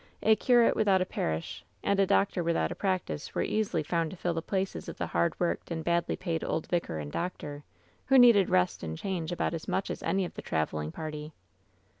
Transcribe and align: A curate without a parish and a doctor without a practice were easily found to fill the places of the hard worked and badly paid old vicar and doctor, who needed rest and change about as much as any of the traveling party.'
A 0.23 0.35
curate 0.35 0.75
without 0.75 0.99
a 0.99 1.05
parish 1.05 1.63
and 1.83 1.99
a 1.99 2.07
doctor 2.07 2.43
without 2.43 2.71
a 2.71 2.75
practice 2.75 3.35
were 3.35 3.43
easily 3.43 3.83
found 3.83 4.09
to 4.09 4.17
fill 4.17 4.33
the 4.33 4.41
places 4.41 4.89
of 4.89 4.97
the 4.97 5.05
hard 5.05 5.39
worked 5.39 5.69
and 5.69 5.83
badly 5.83 6.15
paid 6.15 6.43
old 6.43 6.65
vicar 6.65 6.97
and 6.97 7.11
doctor, 7.11 7.63
who 8.07 8.17
needed 8.17 8.49
rest 8.49 8.81
and 8.81 8.97
change 8.97 9.31
about 9.31 9.53
as 9.53 9.67
much 9.67 9.91
as 9.91 10.01
any 10.01 10.25
of 10.25 10.33
the 10.33 10.41
traveling 10.41 10.91
party.' 10.91 11.33